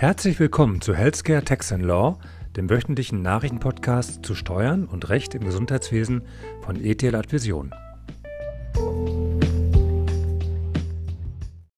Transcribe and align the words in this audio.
Herzlich 0.00 0.40
willkommen 0.40 0.80
zu 0.80 0.94
Healthcare 0.94 1.44
Tax 1.44 1.72
and 1.72 1.84
Law, 1.84 2.18
dem 2.56 2.70
wöchentlichen 2.70 3.20
Nachrichtenpodcast 3.20 4.24
zu 4.24 4.34
Steuern 4.34 4.86
und 4.86 5.10
Recht 5.10 5.34
im 5.34 5.44
Gesundheitswesen 5.44 6.26
von 6.62 6.82
ETL 6.82 7.14
Advision. 7.14 7.70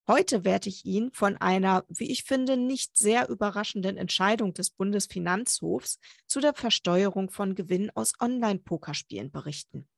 Heute 0.06 0.45
werde 0.45 0.68
ich 0.68 0.84
Ihnen 0.84 1.11
von 1.11 1.36
einer, 1.38 1.84
wie 1.88 2.12
ich 2.12 2.22
finde, 2.22 2.56
nicht 2.56 2.96
sehr 2.96 3.29
überraschenden 3.29 3.96
Entscheidung 3.96 4.54
des 4.54 4.70
Bundesfinanzhofs 4.70 5.98
zu 6.29 6.39
der 6.39 6.54
Versteuerung 6.54 7.29
von 7.29 7.57
Gewinn 7.57 7.91
aus 7.93 8.12
Online-Pokerspielen 8.20 9.32
berichten. 9.32 9.89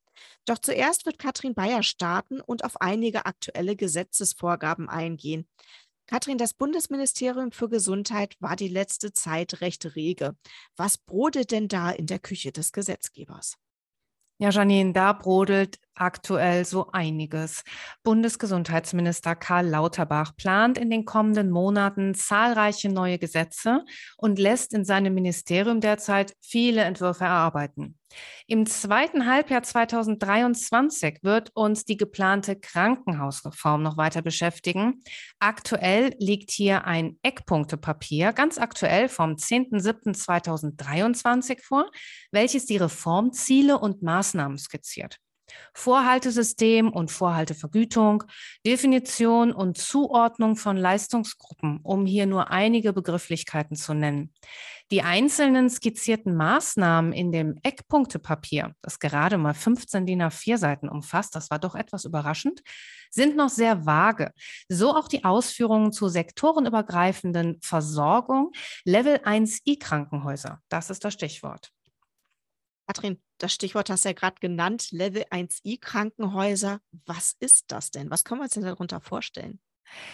Doch 0.46 0.58
zuerst 0.58 1.06
wird 1.06 1.18
Katrin 1.18 1.54
Bayer 1.54 1.82
starten 1.82 2.40
und 2.40 2.64
auf 2.64 2.80
einige 2.80 3.26
aktuelle 3.26 3.76
Gesetzesvorgaben 3.76 4.88
eingehen. 4.88 5.46
Katrin, 6.06 6.38
das 6.38 6.52
Bundesministerium 6.52 7.50
für 7.50 7.68
Gesundheit 7.68 8.36
war 8.38 8.56
die 8.56 8.68
letzte 8.68 9.12
Zeit 9.12 9.60
recht 9.60 9.96
rege. 9.96 10.36
Was 10.76 10.98
brodelt 10.98 11.50
denn 11.50 11.68
da 11.68 11.90
in 11.90 12.06
der 12.06 12.18
Küche 12.18 12.52
des 12.52 12.72
Gesetzgebers? 12.72 13.56
Ja, 14.38 14.50
Janine, 14.50 14.92
da 14.92 15.12
brodelt 15.12 15.78
aktuell 15.94 16.64
so 16.64 16.90
einiges. 16.92 17.64
Bundesgesundheitsminister 18.02 19.34
Karl 19.34 19.66
Lauterbach 19.66 20.36
plant 20.36 20.78
in 20.78 20.90
den 20.90 21.04
kommenden 21.04 21.50
Monaten 21.50 22.14
zahlreiche 22.14 22.88
neue 22.88 23.18
Gesetze 23.18 23.84
und 24.16 24.38
lässt 24.38 24.74
in 24.74 24.84
seinem 24.84 25.14
Ministerium 25.14 25.80
derzeit 25.80 26.34
viele 26.40 26.82
Entwürfe 26.82 27.24
erarbeiten. 27.24 27.98
Im 28.46 28.66
zweiten 28.66 29.26
Halbjahr 29.26 29.62
2023 29.62 31.20
wird 31.22 31.50
uns 31.54 31.84
die 31.84 31.96
geplante 31.96 32.56
Krankenhausreform 32.56 33.82
noch 33.82 33.96
weiter 33.96 34.22
beschäftigen. 34.22 35.02
Aktuell 35.38 36.14
liegt 36.18 36.50
hier 36.50 36.84
ein 36.84 37.18
Eckpunktepapier, 37.22 38.32
ganz 38.32 38.58
aktuell 38.58 39.08
vom 39.08 39.32
10.07.2023 39.32 41.62
vor, 41.62 41.90
welches 42.30 42.66
die 42.66 42.76
Reformziele 42.76 43.78
und 43.78 44.02
Maßnahmen 44.02 44.58
skizziert. 44.58 45.18
Vorhaltesystem 45.72 46.90
und 46.90 47.10
Vorhaltevergütung, 47.10 48.24
Definition 48.66 49.52
und 49.52 49.78
Zuordnung 49.78 50.56
von 50.56 50.76
Leistungsgruppen, 50.76 51.80
um 51.82 52.06
hier 52.06 52.26
nur 52.26 52.50
einige 52.50 52.92
Begrifflichkeiten 52.92 53.76
zu 53.76 53.94
nennen. 53.94 54.32
Die 54.90 55.02
einzelnen 55.02 55.70
skizzierten 55.70 56.36
Maßnahmen 56.36 57.12
in 57.12 57.32
dem 57.32 57.58
Eckpunktepapier, 57.62 58.74
das 58.82 58.98
gerade 58.98 59.38
mal 59.38 59.54
15 59.54 60.04
DIN 60.04 60.22
A4 60.22 60.58
Seiten 60.58 60.88
umfasst, 60.88 61.34
das 61.34 61.50
war 61.50 61.58
doch 61.58 61.74
etwas 61.74 62.04
überraschend, 62.04 62.60
sind 63.10 63.34
noch 63.36 63.48
sehr 63.48 63.86
vage. 63.86 64.32
So 64.68 64.94
auch 64.94 65.08
die 65.08 65.24
Ausführungen 65.24 65.92
zur 65.92 66.10
sektorenübergreifenden 66.10 67.58
Versorgung 67.62 68.52
Level 68.84 69.16
1i 69.16 69.80
Krankenhäuser. 69.80 70.60
Das 70.68 70.90
ist 70.90 71.04
das 71.04 71.14
Stichwort. 71.14 71.70
Katrin, 72.86 73.18
das 73.38 73.52
Stichwort 73.54 73.88
hast 73.88 74.04
du 74.04 74.10
ja 74.10 74.12
gerade 74.12 74.36
genannt, 74.40 74.88
Level 74.90 75.24
1i 75.30 75.80
Krankenhäuser. 75.80 76.80
Was 77.06 77.34
ist 77.40 77.72
das 77.72 77.90
denn? 77.90 78.10
Was 78.10 78.24
können 78.24 78.40
wir 78.40 78.44
uns 78.44 78.54
denn 78.54 78.62
darunter 78.62 79.00
vorstellen? 79.00 79.58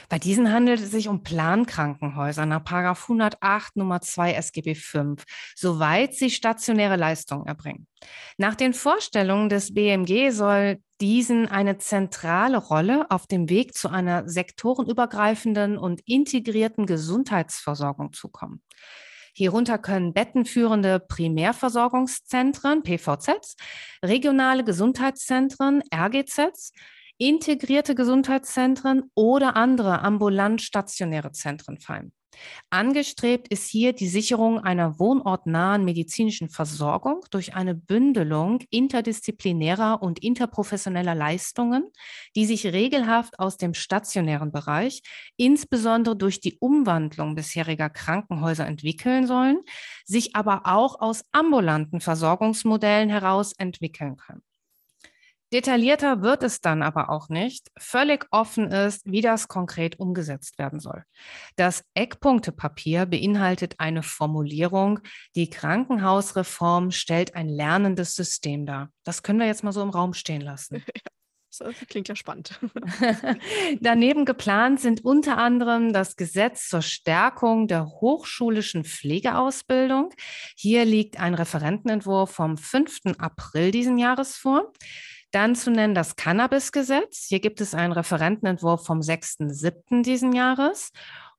Bei 0.08 0.18
diesen 0.18 0.52
handelt 0.52 0.80
es 0.80 0.90
sich 0.90 1.08
um 1.08 1.22
Plankrankenhäuser 1.22 2.46
nach 2.46 2.64
108 2.66 3.76
Nummer 3.76 4.00
2 4.00 4.34
SGB 4.34 4.74
V, 4.74 5.16
soweit 5.54 6.14
sie 6.14 6.30
stationäre 6.30 6.96
Leistungen 6.96 7.46
erbringen. 7.46 7.86
Nach 8.36 8.54
den 8.54 8.74
Vorstellungen 8.74 9.48
des 9.48 9.72
BMG 9.72 10.30
soll 10.30 10.78
diesen 11.00 11.48
eine 11.48 11.78
zentrale 11.78 12.58
Rolle 12.58 13.10
auf 13.10 13.26
dem 13.26 13.48
Weg 13.48 13.74
zu 13.74 13.88
einer 13.88 14.28
sektorenübergreifenden 14.28 15.78
und 15.78 16.02
integrierten 16.04 16.86
Gesundheitsversorgung 16.86 18.12
zukommen. 18.12 18.62
Hierunter 19.34 19.78
können 19.78 20.12
bettenführende 20.12 21.00
Primärversorgungszentren, 21.00 22.82
PVZs, 22.82 23.56
regionale 24.02 24.64
Gesundheitszentren, 24.64 25.82
RGZs, 25.94 26.72
integrierte 27.18 27.94
Gesundheitszentren 27.94 29.10
oder 29.14 29.56
andere 29.56 30.00
ambulant 30.02 30.62
stationäre 30.62 31.32
Zentren 31.32 31.78
fallen. 31.78 32.12
Angestrebt 32.70 33.48
ist 33.48 33.68
hier 33.68 33.92
die 33.92 34.08
Sicherung 34.08 34.60
einer 34.60 34.98
wohnortnahen 34.98 35.84
medizinischen 35.84 36.48
Versorgung 36.48 37.24
durch 37.30 37.54
eine 37.54 37.74
Bündelung 37.74 38.60
interdisziplinärer 38.70 40.02
und 40.02 40.20
interprofessioneller 40.22 41.14
Leistungen, 41.14 41.90
die 42.36 42.46
sich 42.46 42.66
regelhaft 42.66 43.38
aus 43.38 43.56
dem 43.56 43.74
stationären 43.74 44.52
Bereich, 44.52 45.02
insbesondere 45.36 46.16
durch 46.16 46.40
die 46.40 46.58
Umwandlung 46.58 47.34
bisheriger 47.34 47.90
Krankenhäuser 47.90 48.66
entwickeln 48.66 49.26
sollen, 49.26 49.60
sich 50.04 50.36
aber 50.36 50.62
auch 50.64 51.00
aus 51.00 51.24
ambulanten 51.32 52.00
Versorgungsmodellen 52.00 53.10
heraus 53.10 53.52
entwickeln 53.58 54.16
können. 54.16 54.42
Detaillierter 55.52 56.22
wird 56.22 56.44
es 56.44 56.60
dann 56.60 56.82
aber 56.82 57.10
auch 57.10 57.28
nicht. 57.28 57.70
Völlig 57.76 58.26
offen 58.30 58.70
ist, 58.70 59.02
wie 59.04 59.20
das 59.20 59.48
konkret 59.48 59.98
umgesetzt 59.98 60.58
werden 60.58 60.78
soll. 60.78 61.04
Das 61.56 61.84
Eckpunktepapier 61.94 63.06
beinhaltet 63.06 63.74
eine 63.78 64.02
Formulierung, 64.02 65.00
die 65.34 65.50
Krankenhausreform 65.50 66.92
stellt 66.92 67.34
ein 67.34 67.48
lernendes 67.48 68.14
System 68.14 68.64
dar. 68.64 68.90
Das 69.04 69.22
können 69.22 69.40
wir 69.40 69.46
jetzt 69.46 69.64
mal 69.64 69.72
so 69.72 69.82
im 69.82 69.90
Raum 69.90 70.14
stehen 70.14 70.40
lassen. 70.42 70.84
Das 71.58 71.74
klingt 71.88 72.06
ja 72.06 72.14
spannend. 72.14 72.60
Daneben 73.80 74.24
geplant 74.24 74.80
sind 74.80 75.04
unter 75.04 75.36
anderem 75.36 75.92
das 75.92 76.14
Gesetz 76.14 76.68
zur 76.68 76.80
Stärkung 76.80 77.66
der 77.66 77.86
hochschulischen 77.86 78.84
Pflegeausbildung. 78.84 80.14
Hier 80.54 80.84
liegt 80.84 81.18
ein 81.18 81.34
Referentenentwurf 81.34 82.30
vom 82.30 82.56
5. 82.56 83.00
April 83.18 83.72
diesen 83.72 83.98
Jahres 83.98 84.36
vor. 84.36 84.72
Dann 85.30 85.54
zu 85.54 85.70
nennen 85.70 85.94
das 85.94 86.16
Cannabis-Gesetz. 86.16 87.26
Hier 87.28 87.40
gibt 87.40 87.60
es 87.60 87.74
einen 87.74 87.92
Referentenentwurf 87.92 88.82
vom 88.84 89.00
6.7. 89.00 90.02
diesen 90.02 90.32
Jahres. 90.32 90.90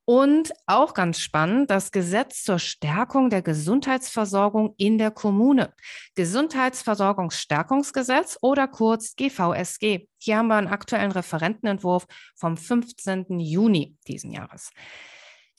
Und 0.04 0.52
auch 0.66 0.94
ganz 0.94 1.20
spannend, 1.20 1.70
das 1.70 1.92
Gesetz 1.92 2.42
zur 2.42 2.58
Stärkung 2.58 3.30
der 3.30 3.42
Gesundheitsversorgung 3.42 4.74
in 4.76 4.98
der 4.98 5.12
Kommune. 5.12 5.72
Gesundheitsversorgungsstärkungsgesetz 6.16 8.36
oder 8.40 8.66
kurz 8.66 9.14
GVSG. 9.14 10.08
Hier 10.18 10.38
haben 10.38 10.48
wir 10.48 10.56
einen 10.56 10.66
aktuellen 10.66 11.12
Referentenentwurf 11.12 12.06
vom 12.34 12.56
15. 12.56 13.38
Juni 13.38 13.96
diesen 14.08 14.32
Jahres. 14.32 14.70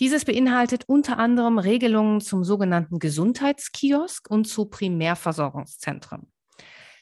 Dieses 0.02 0.26
beinhaltet 0.26 0.84
unter 0.88 1.20
anderem 1.20 1.60
Regelungen 1.60 2.20
zum 2.20 2.44
sogenannten 2.44 3.00
Gesundheitskiosk 3.00 4.30
und 4.30 4.44
zu 4.46 4.66
Primärversorgungszentren. 4.66 6.33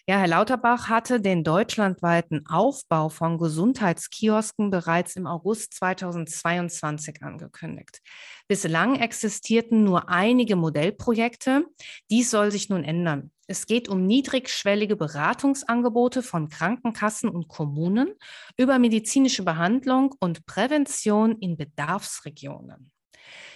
Ja, 0.08 0.18
Herr 0.18 0.28
Lauterbach 0.28 0.90
hatte 0.90 1.22
den 1.22 1.44
deutschlandweiten 1.44 2.48
Aufbau 2.48 3.10
von 3.10 3.38
Gesundheitskiosken 3.38 4.72
bereits 4.72 5.16
im 5.16 5.28
August 5.28 5.76
2022 5.76 7.22
angekündigt. 7.22 8.02
Bislang 8.48 8.96
existierten 8.96 9.84
nur 9.84 10.10
einige 10.10 10.56
Modellprojekte. 10.56 11.66
Dies 12.10 12.32
soll 12.32 12.52
sich 12.52 12.68
nun 12.70 12.84
ändern. 12.84 13.32
Es 13.46 13.68
geht 13.68 13.90
um 13.90 14.08
niedrigschwellige 14.08 14.96
Beratungsangebote 14.96 16.24
von 16.24 16.50
Krankenkassen 16.50 17.30
und 17.30 17.48
Kommunen 17.48 18.16
über 18.58 18.80
medizinische 18.80 19.44
Behandlung 19.44 20.16
und 20.20 20.48
Prävention 20.48 21.38
in 21.38 21.58
Bedarfsregionen. 21.58 22.92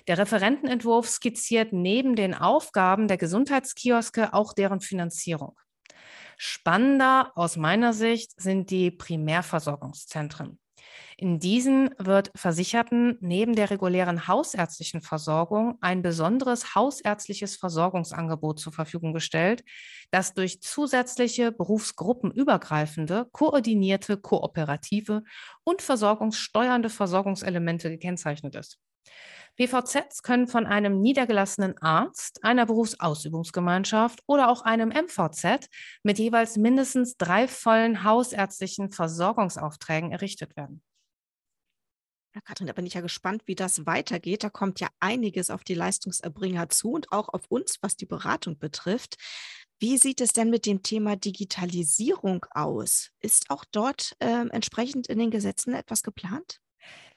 Der 0.08 0.20
Referentenentwurf 0.20 1.10
skizziert 1.10 1.74
neben 1.74 2.16
den 2.16 2.36
Aufgaben 2.36 3.08
der 3.08 3.18
Gesundheitskioske 3.18 4.34
auch 4.34 4.54
deren 4.54 4.80
Finanzierung. 4.80 5.58
Spannender 6.38 7.32
aus 7.36 7.58
meiner 7.58 7.94
Sicht 7.94 8.40
sind 8.40 8.70
die 8.70 8.92
Primärversorgungszentren. 8.92 10.60
In 11.18 11.40
diesen 11.40 11.92
wird 11.98 12.32
Versicherten 12.36 13.18
neben 13.22 13.56
der 13.56 13.70
regulären 13.70 14.28
hausärztlichen 14.28 15.02
Versorgung 15.02 15.78
ein 15.80 16.02
besonderes 16.02 16.76
hausärztliches 16.76 17.56
Versorgungsangebot 17.56 18.60
zur 18.60 18.74
Verfügung 18.74 19.14
gestellt, 19.14 19.64
das 20.12 20.34
durch 20.34 20.62
zusätzliche 20.62 21.54
berufsgruppenübergreifende, 21.54 23.28
koordinierte, 23.32 24.18
kooperative 24.18 25.24
und 25.64 25.82
versorgungssteuernde 25.82 26.90
Versorgungselemente 26.90 27.90
gekennzeichnet 27.90 28.56
ist. 28.56 28.80
PVZs 29.56 30.22
können 30.22 30.48
von 30.48 30.66
einem 30.66 31.02
niedergelassenen 31.02 31.78
Arzt, 31.82 32.44
einer 32.44 32.66
Berufsausübungsgemeinschaft 32.66 34.22
oder 34.28 34.50
auch 34.50 34.62
einem 34.62 34.90
MVZ 34.90 35.68
mit 36.04 36.20
jeweils 36.20 36.58
mindestens 36.58 37.18
drei 37.18 37.48
vollen 37.48 38.04
hausärztlichen 38.04 38.92
Versorgungsaufträgen 38.92 40.12
errichtet 40.12 40.56
werden. 40.58 40.84
Ja, 42.36 42.42
Katrin, 42.42 42.68
da 42.68 42.74
bin 42.74 42.86
ich 42.86 42.96
ja 42.96 43.02
gespannt, 43.02 43.44
wie 43.46 43.56
das 43.56 43.86
weitergeht. 43.86 44.44
Da 44.44 44.50
kommt 44.50 44.82
ja 44.82 44.90
einiges 45.00 45.50
auf 45.50 45.64
die 45.64 45.74
Leistungserbringer 45.74 46.68
zu 46.68 46.92
und 46.92 47.14
auch 47.14 47.30
auf 47.30 47.46
uns, 47.48 47.78
was 47.82 47.96
die 47.96 48.06
Beratung 48.06 48.60
betrifft. 48.60 49.16
Wie 49.80 49.98
sieht 49.98 50.20
es 50.20 50.34
denn 50.34 50.50
mit 50.50 50.66
dem 50.66 50.84
Thema 50.84 51.16
Digitalisierung 51.16 52.46
aus? 52.50 53.12
Ist 53.22 53.50
auch 53.50 53.64
dort 53.72 54.18
äh, 54.20 54.48
entsprechend 54.50 55.08
in 55.08 55.20
den 55.20 55.32
Gesetzen 55.32 55.74
etwas 55.74 56.04
geplant? 56.04 56.60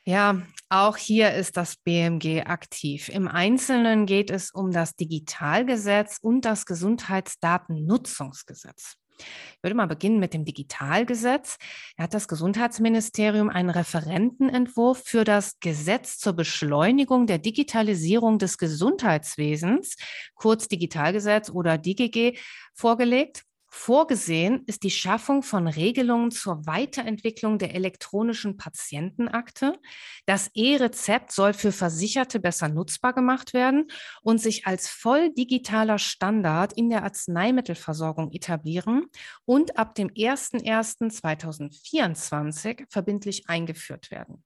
Ja, 0.08 0.40
auch 0.70 0.96
hier 0.96 1.34
ist 1.34 1.58
das 1.58 1.76
BMG 1.76 2.44
aktiv. 2.46 3.10
Im 3.10 3.28
Einzelnen 3.28 4.06
geht 4.06 4.30
es 4.30 4.50
um 4.50 4.70
das 4.70 4.96
Digitalgesetz 4.96 6.16
und 6.22 6.46
das 6.46 6.64
Gesundheitsdatennutzungsgesetz. 6.64 8.94
Ich 9.18 9.62
würde 9.62 9.74
mal 9.74 9.86
beginnen 9.86 10.18
mit 10.18 10.32
dem 10.32 10.46
Digitalgesetz. 10.46 11.58
Da 11.98 12.04
hat 12.04 12.14
das 12.14 12.26
Gesundheitsministerium 12.26 13.50
einen 13.50 13.68
Referentenentwurf 13.68 15.02
für 15.04 15.24
das 15.24 15.60
Gesetz 15.60 16.16
zur 16.16 16.32
Beschleunigung 16.32 17.26
der 17.26 17.36
Digitalisierung 17.36 18.38
des 18.38 18.56
Gesundheitswesens, 18.56 19.96
kurz 20.34 20.68
Digitalgesetz 20.68 21.50
oder 21.50 21.76
DGG, 21.76 22.38
vorgelegt. 22.72 23.44
Vorgesehen 23.70 24.64
ist 24.66 24.82
die 24.82 24.90
Schaffung 24.90 25.42
von 25.42 25.68
Regelungen 25.68 26.30
zur 26.30 26.64
Weiterentwicklung 26.66 27.58
der 27.58 27.74
elektronischen 27.74 28.56
Patientenakte. 28.56 29.78
Das 30.24 30.50
E-Rezept 30.54 31.32
soll 31.32 31.52
für 31.52 31.70
Versicherte 31.70 32.40
besser 32.40 32.70
nutzbar 32.70 33.12
gemacht 33.12 33.52
werden 33.52 33.90
und 34.22 34.40
sich 34.40 34.66
als 34.66 34.88
voll 34.88 35.34
digitaler 35.34 35.98
Standard 35.98 36.72
in 36.72 36.88
der 36.88 37.02
Arzneimittelversorgung 37.02 38.32
etablieren 38.32 39.04
und 39.44 39.76
ab 39.76 39.94
dem 39.94 40.08
01.01.2024 40.08 42.86
verbindlich 42.88 43.50
eingeführt 43.50 44.10
werden. 44.10 44.44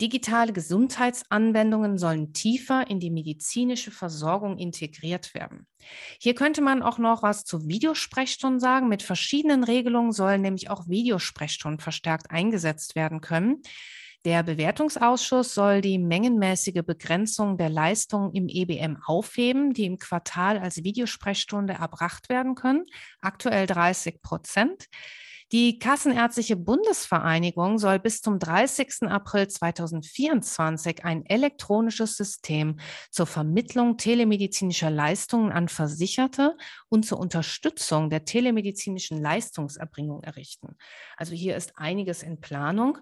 Digitale 0.00 0.52
Gesundheitsanwendungen 0.52 1.98
sollen 1.98 2.32
tiefer 2.32 2.90
in 2.90 2.98
die 2.98 3.10
medizinische 3.10 3.90
Versorgung 3.90 4.58
integriert 4.58 5.34
werden. 5.34 5.66
Hier 6.20 6.34
könnte 6.34 6.62
man 6.62 6.82
auch 6.82 6.98
noch 6.98 7.22
was 7.22 7.44
zu 7.44 7.68
Videosprechstunden 7.68 8.60
sagen. 8.60 8.88
Mit 8.88 9.02
verschiedenen 9.02 9.62
Regelungen 9.62 10.12
sollen 10.12 10.42
nämlich 10.42 10.70
auch 10.70 10.88
Videosprechstunden 10.88 11.80
verstärkt 11.80 12.30
eingesetzt 12.30 12.96
werden 12.96 13.20
können. 13.20 13.62
Der 14.24 14.42
Bewertungsausschuss 14.42 15.52
soll 15.52 15.82
die 15.82 15.98
mengenmäßige 15.98 16.82
Begrenzung 16.82 17.58
der 17.58 17.68
Leistungen 17.68 18.32
im 18.32 18.48
EBM 18.48 18.96
aufheben, 19.04 19.74
die 19.74 19.84
im 19.84 19.98
Quartal 19.98 20.58
als 20.58 20.82
Videosprechstunde 20.82 21.74
erbracht 21.74 22.30
werden 22.30 22.54
können, 22.54 22.86
aktuell 23.20 23.66
30 23.66 24.22
Prozent. 24.22 24.86
Die 25.54 25.78
Kassenärztliche 25.78 26.56
Bundesvereinigung 26.56 27.78
soll 27.78 28.00
bis 28.00 28.20
zum 28.20 28.40
30. 28.40 29.04
April 29.04 29.46
2024 29.46 31.04
ein 31.04 31.24
elektronisches 31.26 32.16
System 32.16 32.80
zur 33.12 33.26
Vermittlung 33.26 33.96
telemedizinischer 33.96 34.90
Leistungen 34.90 35.52
an 35.52 35.68
Versicherte 35.68 36.56
und 36.88 37.06
zur 37.06 37.20
Unterstützung 37.20 38.10
der 38.10 38.24
telemedizinischen 38.24 39.22
Leistungserbringung 39.22 40.24
errichten. 40.24 40.76
Also 41.16 41.34
hier 41.34 41.54
ist 41.54 41.78
einiges 41.78 42.24
in 42.24 42.40
Planung. 42.40 42.98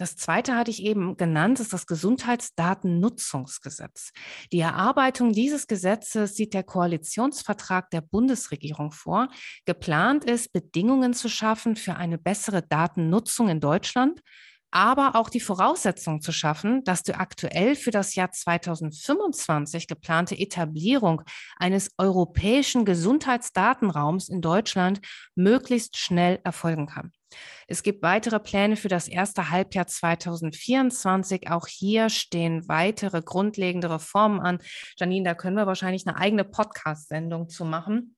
Das 0.00 0.16
zweite 0.16 0.56
hatte 0.56 0.70
ich 0.70 0.82
eben 0.82 1.18
genannt, 1.18 1.60
ist 1.60 1.74
das 1.74 1.86
Gesundheitsdatennutzungsgesetz. 1.86 4.12
Die 4.50 4.60
Erarbeitung 4.60 5.34
dieses 5.34 5.66
Gesetzes 5.66 6.36
sieht 6.36 6.54
der 6.54 6.62
Koalitionsvertrag 6.62 7.90
der 7.90 8.00
Bundesregierung 8.00 8.92
vor. 8.92 9.28
Geplant 9.66 10.24
ist, 10.24 10.54
Bedingungen 10.54 11.12
zu 11.12 11.28
schaffen 11.28 11.76
für 11.76 11.96
eine 11.96 12.16
bessere 12.16 12.62
Datennutzung 12.62 13.50
in 13.50 13.60
Deutschland, 13.60 14.22
aber 14.70 15.16
auch 15.16 15.28
die 15.28 15.38
Voraussetzung 15.38 16.22
zu 16.22 16.32
schaffen, 16.32 16.82
dass 16.84 17.02
die 17.02 17.14
aktuell 17.14 17.76
für 17.76 17.90
das 17.90 18.14
Jahr 18.14 18.32
2025 18.32 19.86
geplante 19.86 20.34
Etablierung 20.34 21.20
eines 21.58 21.90
europäischen 21.98 22.86
Gesundheitsdatenraums 22.86 24.30
in 24.30 24.40
Deutschland 24.40 25.02
möglichst 25.34 25.98
schnell 25.98 26.40
erfolgen 26.42 26.86
kann. 26.86 27.12
Es 27.66 27.82
gibt 27.82 28.02
weitere 28.02 28.40
Pläne 28.40 28.76
für 28.76 28.88
das 28.88 29.08
erste 29.08 29.50
Halbjahr 29.50 29.86
2024. 29.86 31.50
Auch 31.50 31.66
hier 31.66 32.08
stehen 32.08 32.68
weitere 32.68 33.22
grundlegende 33.22 33.90
Reformen 33.90 34.40
an. 34.40 34.58
Janine, 34.98 35.24
da 35.24 35.34
können 35.34 35.56
wir 35.56 35.66
wahrscheinlich 35.66 36.06
eine 36.06 36.16
eigene 36.16 36.44
Podcast-Sendung 36.44 37.48
zu 37.48 37.64
machen. 37.64 38.16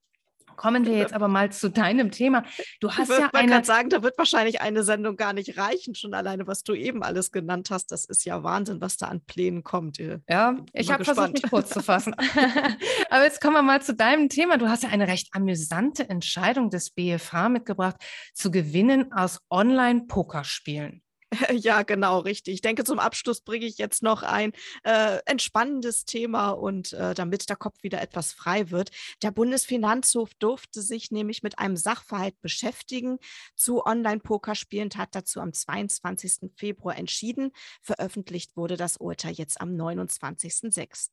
Kommen 0.63 0.87
wir 0.87 0.97
jetzt 0.97 1.13
aber 1.13 1.27
mal 1.27 1.51
zu 1.51 1.71
deinem 1.71 2.13
Thema. 2.13 2.45
Du 2.79 2.93
hast 2.93 3.11
ich 3.11 3.19
ja 3.19 3.31
eine. 3.33 3.47
Ich 3.47 3.53
kann 3.53 3.65
sagen, 3.65 3.89
da 3.89 4.05
wird 4.05 4.17
wahrscheinlich 4.17 4.61
eine 4.61 4.85
Sendung 4.85 5.17
gar 5.17 5.33
nicht 5.33 5.59
reichen, 5.59 5.97
schon 5.97 6.15
alleine, 6.15 6.47
was 6.47 6.63
du 6.63 6.73
eben 6.75 7.03
alles 7.03 7.33
genannt 7.33 7.71
hast. 7.73 7.91
Das 7.91 8.05
ist 8.05 8.25
ja 8.25 8.45
Wahnsinn, 8.45 8.81
was 8.81 8.97
da 8.97 9.09
an 9.09 9.25
Plänen 9.25 9.65
kommt. 9.65 9.99
Ja, 9.99 10.57
ich 10.73 10.93
habe 10.93 11.05
versucht, 11.05 11.33
mich 11.33 11.51
kurz 11.51 11.71
zu 11.71 11.81
fassen. 11.83 12.15
aber 13.11 13.25
jetzt 13.25 13.41
kommen 13.41 13.55
wir 13.55 13.63
mal 13.63 13.83
zu 13.83 13.93
deinem 13.93 14.29
Thema. 14.29 14.57
Du 14.57 14.69
hast 14.69 14.85
ja 14.85 14.91
eine 14.91 15.09
recht 15.09 15.31
amüsante 15.33 16.09
Entscheidung 16.09 16.71
des 16.71 16.91
BFH 16.91 17.49
mitgebracht, 17.49 17.97
zu 18.33 18.53
gewinnen 18.53 19.13
aus 19.13 19.41
Online-Pokerspielen. 19.51 21.03
Ja, 21.53 21.83
genau, 21.83 22.21
richtig. 22.21 22.55
Ich 22.55 22.61
denke, 22.61 22.85
zum 22.85 22.99
Abschluss 22.99 23.41
bringe 23.41 23.67
ich 23.67 23.79
jetzt 23.79 24.03
noch 24.03 24.23
ein 24.23 24.53
äh, 24.85 25.19
entspannendes 25.27 26.05
Thema 26.05 26.51
und 26.51 26.93
äh, 26.93 27.15
damit 27.15 27.49
der 27.49 27.57
Kopf 27.57 27.83
wieder 27.83 28.01
etwas 28.01 28.33
frei 28.33 28.71
wird. 28.71 28.91
Der 29.23 29.31
Bundesfinanzhof 29.31 30.35
durfte 30.35 30.83
sich 30.83 31.11
nämlich 31.11 31.43
mit 31.43 31.59
einem 31.59 31.77
Sachverhalt 31.77 32.41
beschäftigen 32.41 33.19
zu 33.57 33.85
Online-Pokerspielen, 33.85 34.91
hat 34.97 35.15
dazu 35.15 35.41
am 35.41 35.53
22. 35.53 36.51
Februar 36.57 36.97
entschieden. 36.97 37.53
Veröffentlicht 37.83 38.57
wurde 38.57 38.77
das 38.77 38.97
Urteil 38.99 39.33
jetzt 39.33 39.61
am 39.61 39.71
29.06. 39.71 41.11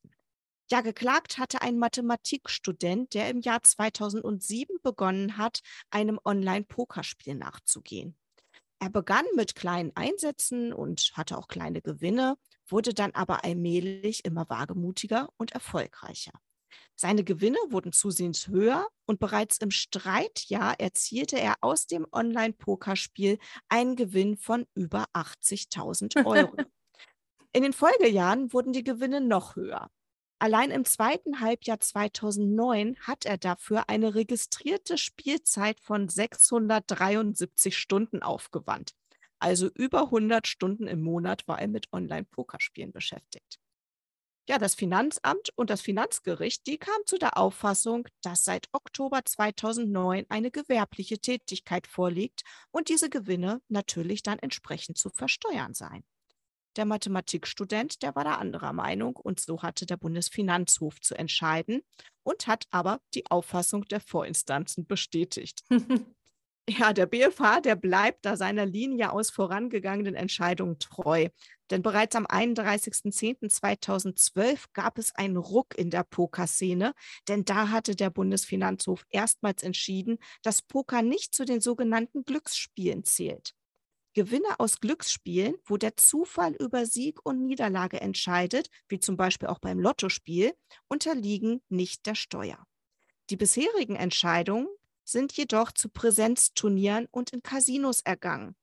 Ja, 0.72 0.81
geklagt 0.81 1.39
hatte 1.39 1.62
ein 1.62 1.80
Mathematikstudent, 1.80 3.15
der 3.15 3.30
im 3.30 3.42
Jahr 3.42 3.63
2007 3.63 4.77
begonnen 4.83 5.38
hat, 5.38 5.62
einem 5.89 6.19
Online-Pokerspiel 6.24 7.36
nachzugehen. 7.36 8.15
Er 8.80 8.90
begann 8.90 9.26
mit 9.36 9.56
kleinen 9.56 9.92
Einsätzen 9.96 10.72
und 10.72 11.12
hatte 11.14 11.38
auch 11.38 11.48
kleine 11.50 11.81
Gewinne, 11.81 12.38
wurde 12.68 12.94
dann 12.94 13.12
aber 13.12 13.44
allmählich 13.44 14.24
immer 14.24 14.50
wagemutiger 14.50 15.30
und 15.38 15.52
erfolgreicher. 15.52 16.31
Seine 16.96 17.24
Gewinne 17.24 17.58
wurden 17.70 17.92
zusehends 17.92 18.48
höher 18.48 18.88
und 19.06 19.20
bereits 19.20 19.58
im 19.58 19.72
Streitjahr 19.72 20.80
erzielte 20.80 21.40
er 21.40 21.56
aus 21.62 21.88
dem 21.88 22.06
Online-Pokerspiel 22.12 23.38
einen 23.68 23.96
Gewinn 23.96 24.38
von 24.38 24.66
über 24.76 25.06
80.000 25.14 26.25
Euro. 26.25 26.56
In 27.52 27.64
den 27.64 27.74
Folgejahren 27.74 28.54
wurden 28.54 28.74
die 28.74 28.84
Gewinne 28.84 29.22
noch 29.22 29.56
höher. 29.56 29.90
Allein 30.41 30.71
im 30.71 30.86
zweiten 30.86 31.41
Halbjahr 31.41 31.81
2009 31.81 32.95
hat 33.01 33.25
er 33.25 33.38
dafür 33.38 33.89
eine 33.89 34.15
registrierte 34.15 34.97
Spielzeit 34.97 35.81
von 35.81 36.07
673 36.07 37.77
Stunden 37.77 38.24
aufgewandt. 38.24 38.94
Also 39.39 39.69
über 39.74 40.03
100 40.03 40.48
Stunden 40.48 40.88
im 40.88 41.01
Monat 41.01 41.46
war 41.50 41.60
er 41.60 41.67
mit 41.67 41.91
Online-Pokerspielen 41.91 42.93
beschäftigt. 42.93 43.60
Ja, 44.48 44.58
das 44.58 44.75
Finanzamt 44.75 45.51
und 45.58 45.69
das 45.69 45.81
Finanzgericht, 45.81 46.65
die 46.67 46.77
kamen 46.77 47.05
zu 47.05 47.17
der 47.17 47.38
Auffassung, 47.38 48.08
dass 48.22 48.46
seit 48.46 48.67
Oktober 48.72 49.24
2009 49.24 50.25
eine 50.29 50.51
gewerbliche 50.51 51.19
Tätigkeit 51.19 51.86
vorliegt 51.86 52.43
und 52.72 52.89
diese 52.89 53.10
Gewinne 53.10 53.62
natürlich 53.67 54.24
dann 54.24 54.39
entsprechend 54.39 54.98
zu 54.98 55.10
versteuern 55.10 55.74
seien. 55.74 56.03
Der 56.76 56.86
Mathematikstudent, 56.86 58.04
der 58.04 58.16
war 58.16 58.24
da 58.24 58.36
anderer 58.36 58.74
Meinung 58.74 59.16
und 59.16 59.40
so 59.40 59.62
hatte 59.62 59.86
der 59.86 59.98
Bundesfinanzhof 59.98 61.02
zu 61.02 61.16
entscheiden 61.16 61.82
und 62.24 62.48
hat 62.48 62.66
aber 62.70 63.02
die 63.14 63.30
Auffassung 63.30 63.86
der 63.86 64.00
Vorinstanzen 64.00 64.86
bestätigt. 64.86 65.64
ja, 66.70 66.94
der 66.94 67.08
BFH, 67.08 67.62
der 67.62 67.76
bleibt 67.76 68.26
da 68.26 68.38
seiner 68.38 68.66
Linie 68.66 69.12
aus 69.12 69.32
vorangegangenen 69.32 70.16
Entscheidungen 70.16 70.80
treu. 70.80 71.30
Denn 71.72 71.82
bereits 71.82 72.16
am 72.16 72.26
31.10.2012 72.26 74.66
gab 74.74 74.98
es 74.98 75.14
einen 75.16 75.38
Ruck 75.38 75.78
in 75.78 75.90
der 75.90 76.04
Pokerszene, 76.04 76.94
denn 77.28 77.46
da 77.46 77.70
hatte 77.70 77.96
der 77.96 78.10
Bundesfinanzhof 78.10 79.06
erstmals 79.10 79.64
entschieden, 79.64 80.18
dass 80.42 80.62
Poker 80.62 81.02
nicht 81.02 81.36
zu 81.36 81.46
den 81.46 81.62
sogenannten 81.62 82.26
Glücksspielen 82.26 83.04
zählt. 83.04 83.54
Gewinne 84.20 84.60
aus 84.60 84.82
Glücksspielen, 84.82 85.56
wo 85.64 85.78
der 85.78 85.96
Zufall 85.96 86.54
über 86.56 86.86
Sieg 86.86 87.26
und 87.26 87.46
Niederlage 87.46 88.02
entscheidet, 88.02 88.70
wie 88.90 89.00
zum 89.00 89.16
Beispiel 89.16 89.48
auch 89.48 89.60
beim 89.60 89.80
Lottospiel, 89.80 90.52
unterliegen 90.90 91.62
nicht 91.70 92.06
der 92.06 92.16
Steuer. 92.16 92.62
Die 93.30 93.38
bisherigen 93.38 93.96
Entscheidungen 93.96 94.68
sind 95.06 95.32
jedoch 95.38 95.72
zu 95.72 95.88
Präsenzturnieren 95.88 97.08
und 97.12 97.30
in 97.30 97.42
Casinos 97.42 98.02
ergangen. 98.02 98.58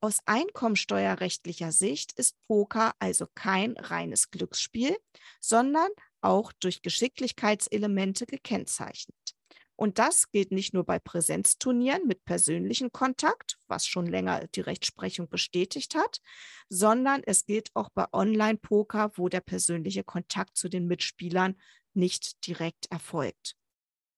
Aus 0.00 0.20
einkommensteuerrechtlicher 0.24 1.72
Sicht 1.72 2.12
ist 2.12 2.40
Poker 2.46 2.94
also 3.00 3.26
kein 3.34 3.76
reines 3.76 4.30
Glücksspiel, 4.30 4.96
sondern 5.40 5.90
auch 6.20 6.52
durch 6.52 6.80
Geschicklichkeitselemente 6.82 8.26
gekennzeichnet. 8.26 9.34
Und 9.82 9.98
das 9.98 10.30
gilt 10.30 10.52
nicht 10.52 10.74
nur 10.74 10.84
bei 10.84 11.00
Präsenzturnieren 11.00 12.06
mit 12.06 12.24
persönlichem 12.24 12.92
Kontakt, 12.92 13.58
was 13.66 13.84
schon 13.84 14.06
länger 14.06 14.46
die 14.54 14.60
Rechtsprechung 14.60 15.28
bestätigt 15.28 15.96
hat, 15.96 16.20
sondern 16.68 17.22
es 17.24 17.46
gilt 17.46 17.74
auch 17.74 17.90
bei 17.90 18.06
Online-Poker, 18.12 19.10
wo 19.16 19.28
der 19.28 19.40
persönliche 19.40 20.04
Kontakt 20.04 20.56
zu 20.56 20.68
den 20.68 20.86
Mitspielern 20.86 21.60
nicht 21.94 22.46
direkt 22.46 22.92
erfolgt. 22.92 23.56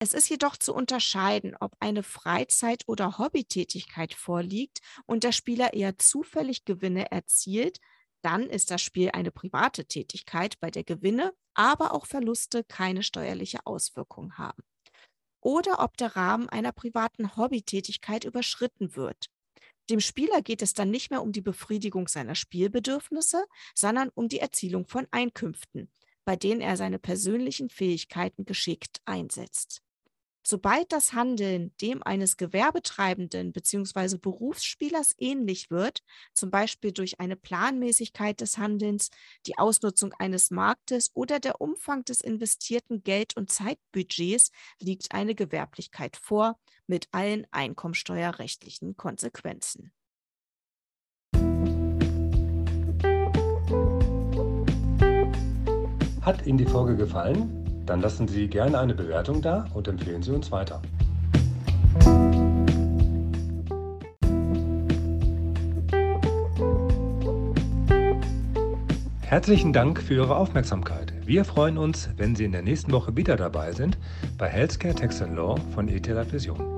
Es 0.00 0.12
ist 0.12 0.28
jedoch 0.28 0.58
zu 0.58 0.74
unterscheiden, 0.74 1.56
ob 1.58 1.74
eine 1.80 2.02
Freizeit- 2.02 2.84
oder 2.86 3.16
Hobbytätigkeit 3.16 4.12
vorliegt 4.12 4.80
und 5.06 5.24
der 5.24 5.32
Spieler 5.32 5.72
eher 5.72 5.96
zufällig 5.96 6.66
Gewinne 6.66 7.10
erzielt, 7.10 7.80
Dann 8.22 8.50
ist 8.50 8.70
das 8.70 8.82
Spiel 8.82 9.12
eine 9.12 9.30
private 9.30 9.86
Tätigkeit, 9.86 10.60
bei 10.60 10.70
der 10.70 10.84
Gewinne, 10.84 11.32
aber 11.54 11.94
auch 11.94 12.06
Verluste 12.06 12.64
keine 12.64 13.02
steuerliche 13.02 13.66
Auswirkung 13.66 14.38
haben. 14.38 14.62
Oder 15.44 15.84
ob 15.84 15.96
der 15.98 16.16
Rahmen 16.16 16.48
einer 16.48 16.72
privaten 16.72 17.36
Hobbytätigkeit 17.36 18.24
überschritten 18.24 18.96
wird. 18.96 19.26
Dem 19.90 20.00
Spieler 20.00 20.40
geht 20.40 20.62
es 20.62 20.72
dann 20.72 20.90
nicht 20.90 21.10
mehr 21.10 21.22
um 21.22 21.32
die 21.32 21.42
Befriedigung 21.42 22.08
seiner 22.08 22.34
Spielbedürfnisse, 22.34 23.44
sondern 23.74 24.08
um 24.14 24.28
die 24.28 24.38
Erzielung 24.38 24.86
von 24.86 25.06
Einkünften, 25.10 25.90
bei 26.24 26.34
denen 26.34 26.62
er 26.62 26.78
seine 26.78 26.98
persönlichen 26.98 27.68
Fähigkeiten 27.68 28.46
geschickt 28.46 29.02
einsetzt. 29.04 29.83
Sobald 30.46 30.92
das 30.92 31.14
Handeln 31.14 31.72
dem 31.80 32.02
eines 32.02 32.36
Gewerbetreibenden 32.36 33.52
bzw. 33.52 34.18
Berufsspielers 34.18 35.14
ähnlich 35.16 35.70
wird, 35.70 36.02
zum 36.34 36.50
Beispiel 36.50 36.92
durch 36.92 37.18
eine 37.18 37.34
Planmäßigkeit 37.34 38.42
des 38.42 38.58
Handelns, 38.58 39.08
die 39.46 39.56
Ausnutzung 39.56 40.12
eines 40.18 40.50
Marktes 40.50 41.10
oder 41.14 41.40
der 41.40 41.62
Umfang 41.62 42.04
des 42.04 42.20
investierten 42.20 43.02
Geld- 43.02 43.38
und 43.38 43.50
Zeitbudgets, 43.50 44.50
liegt 44.80 45.12
eine 45.12 45.34
Gewerblichkeit 45.34 46.18
vor 46.18 46.58
mit 46.86 47.08
allen 47.12 47.46
einkommensteuerrechtlichen 47.50 48.98
Konsequenzen. 48.98 49.92
Hat 56.20 56.46
Ihnen 56.46 56.58
die 56.58 56.66
Folge 56.66 56.96
gefallen? 56.96 57.63
Dann 57.86 58.00
lassen 58.00 58.28
Sie 58.28 58.48
gerne 58.48 58.78
eine 58.78 58.94
Bewertung 58.94 59.42
da 59.42 59.66
und 59.74 59.88
empfehlen 59.88 60.22
Sie 60.22 60.32
uns 60.32 60.50
weiter. 60.50 60.80
Herzlichen 69.22 69.72
Dank 69.72 70.00
für 70.00 70.14
Ihre 70.14 70.36
Aufmerksamkeit. 70.36 71.12
Wir 71.26 71.44
freuen 71.44 71.76
uns, 71.76 72.08
wenn 72.16 72.36
Sie 72.36 72.44
in 72.44 72.52
der 72.52 72.62
nächsten 72.62 72.92
Woche 72.92 73.16
wieder 73.16 73.36
dabei 73.36 73.72
sind 73.72 73.98
bei 74.38 74.48
Healthcare 74.48 74.94
Tax 74.94 75.20
Law 75.20 75.56
von 75.74 75.88
ETH 75.88 76.08
Vision. 76.32 76.73